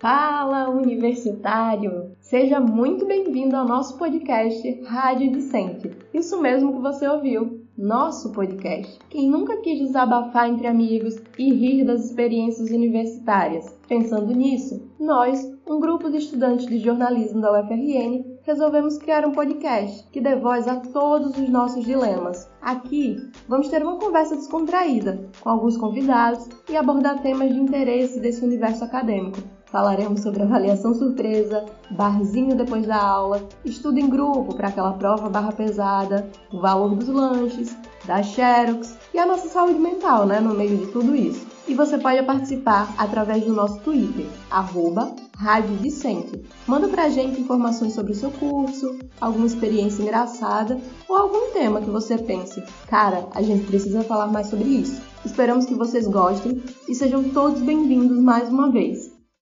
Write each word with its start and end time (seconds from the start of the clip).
Fala, 0.00 0.70
universitário! 0.70 2.12
Seja 2.20 2.60
muito 2.60 3.04
bem-vindo 3.04 3.56
ao 3.56 3.66
nosso 3.66 3.98
podcast 3.98 4.80
Rádio 4.84 5.32
Dicente. 5.32 5.90
Isso 6.14 6.40
mesmo 6.40 6.72
que 6.72 6.80
você 6.80 7.08
ouviu, 7.08 7.66
nosso 7.76 8.30
podcast. 8.30 8.96
Quem 9.10 9.28
nunca 9.28 9.56
quis 9.56 9.80
desabafar 9.80 10.48
entre 10.48 10.68
amigos 10.68 11.16
e 11.36 11.52
rir 11.52 11.84
das 11.84 12.04
experiências 12.04 12.70
universitárias? 12.70 13.76
Pensando 13.88 14.32
nisso, 14.32 14.88
nós, 15.00 15.44
um 15.66 15.80
grupo 15.80 16.08
de 16.08 16.18
estudantes 16.18 16.66
de 16.68 16.78
jornalismo 16.78 17.40
da 17.40 17.60
UFRN, 17.60 18.24
resolvemos 18.42 18.98
criar 18.98 19.26
um 19.26 19.32
podcast 19.32 20.08
que 20.12 20.20
dê 20.20 20.36
voz 20.36 20.68
a 20.68 20.76
todos 20.76 21.36
os 21.36 21.48
nossos 21.48 21.84
dilemas. 21.84 22.48
Aqui, 22.62 23.16
vamos 23.48 23.68
ter 23.68 23.82
uma 23.82 23.98
conversa 23.98 24.36
descontraída 24.36 25.28
com 25.40 25.50
alguns 25.50 25.76
convidados 25.76 26.48
e 26.70 26.76
abordar 26.76 27.20
temas 27.20 27.52
de 27.52 27.58
interesse 27.58 28.20
desse 28.20 28.44
universo 28.44 28.84
acadêmico 28.84 29.57
Falaremos 29.70 30.20
sobre 30.20 30.42
avaliação 30.42 30.94
surpresa, 30.94 31.66
barzinho 31.90 32.56
depois 32.56 32.86
da 32.86 32.96
aula, 32.96 33.46
estudo 33.64 33.98
em 33.98 34.08
grupo 34.08 34.54
para 34.54 34.68
aquela 34.68 34.94
prova 34.94 35.28
barra 35.28 35.52
pesada, 35.52 36.28
o 36.50 36.60
valor 36.60 36.94
dos 36.94 37.08
lanches, 37.08 37.76
da 38.06 38.22
Xerox 38.22 38.96
e 39.12 39.18
a 39.18 39.26
nossa 39.26 39.48
saúde 39.48 39.78
mental, 39.78 40.24
né, 40.24 40.40
no 40.40 40.54
meio 40.54 40.78
de 40.78 40.86
tudo 40.86 41.14
isso. 41.14 41.46
E 41.68 41.74
você 41.74 41.98
pode 41.98 42.22
participar 42.22 42.94
através 42.96 43.44
do 43.44 43.52
nosso 43.52 43.78
Twitter, 43.80 44.24
arroba 44.50 45.14
Rádio 45.36 45.76
Vicente. 45.76 46.42
Manda 46.66 46.88
pra 46.88 47.10
gente 47.10 47.38
informações 47.38 47.92
sobre 47.92 48.12
o 48.12 48.14
seu 48.14 48.30
curso, 48.30 48.98
alguma 49.20 49.46
experiência 49.46 50.02
engraçada 50.02 50.80
ou 51.06 51.14
algum 51.14 51.52
tema 51.52 51.82
que 51.82 51.90
você 51.90 52.16
pense, 52.16 52.62
cara, 52.86 53.26
a 53.34 53.42
gente 53.42 53.66
precisa 53.66 54.02
falar 54.02 54.28
mais 54.28 54.46
sobre 54.46 54.64
isso. 54.64 54.98
Esperamos 55.26 55.66
que 55.66 55.74
vocês 55.74 56.08
gostem 56.08 56.62
e 56.88 56.94
sejam 56.94 57.22
todos 57.24 57.60
bem-vindos 57.60 58.18
mais 58.18 58.48
uma 58.48 58.70
vez. 58.70 59.07